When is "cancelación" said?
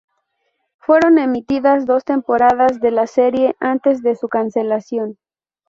4.29-5.19